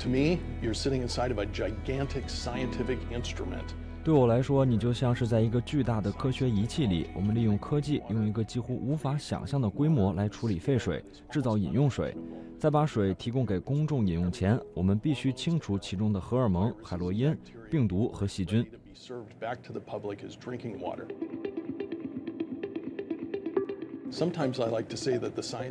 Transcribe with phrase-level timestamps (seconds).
[0.00, 3.72] To me, you're sitting inside of a gigantic scientific instrument.
[4.02, 7.06] 对我来说，你就像是在一个巨大的科学仪器里。
[7.14, 12.16] 我们利用科技，用一个几乎无法想象的规模来处理废水，制造饮用水。
[12.58, 17.32] 在把水提供给公众饮用前，我们必须清除其中的荷尔蒙、海洛因、
[17.70, 18.66] 病毒和细菌。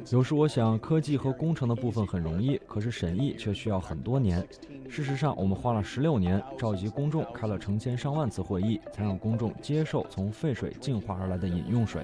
[0.10, 4.46] 有时我想，科技和工程的部分很容易，可是审议却需要很多年。
[4.90, 12.04] 事实上，我们花了十六年，召集公众，开了成千上万次会议，才让公众接受从废水净化而来的饮用水。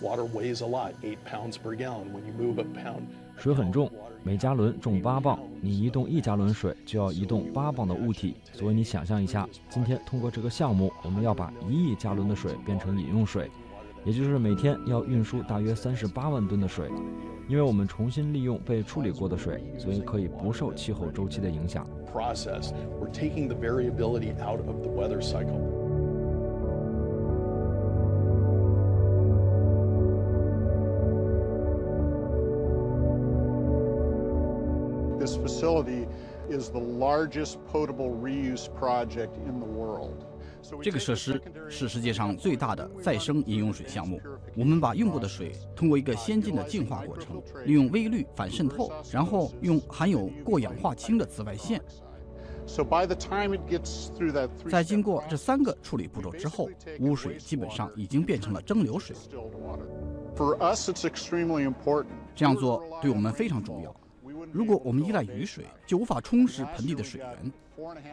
[0.00, 2.10] Water weighs a lot, eight pounds per gallon.
[2.12, 3.02] When you move a pound,
[3.36, 3.90] 水很重，
[4.22, 8.36] 每加仑重八磅，你移动一加仑水就要移动八磅的物体。
[8.54, 13.50] 所以你想象一下，今天通过这个项目，我们要把一亿加仑的水变成饮用水，
[14.04, 16.90] 也就是每天要运输大约三十八万吨的水。
[17.46, 21.86] 因为我们重新利用被处理过的水，所以可以不受气候周期的影响。
[22.10, 25.79] process, we're taking the variability out of the weather cycle.
[35.20, 36.08] This facility
[36.48, 40.24] is the largest potable reuse project in the world.
[40.82, 44.18] 这个设施是世界上最大的再生饮用水项目。
[44.56, 51.82] 我们把用过的水通过一个先进的净化过程，利用微滤反渗透，然后用含有过氧化氢的紫外线
[52.66, 59.14] ，So by the time it gets through that 在经过这三个处理步骤之后，污水基本上已经变成了蒸馏水。
[60.34, 62.06] For us, it's extremely important.
[62.34, 63.94] 这样做对我们非常重要。
[64.52, 67.52] 如果我们依赖雨水，就无法充实盆地的水源。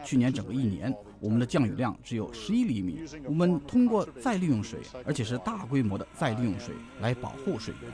[0.04, 3.00] 去年整个一年，我们的降雨量只有十一厘米。
[3.24, 7.90] 我们通过再利用水，而且是大规模的再利用水，来保护水源。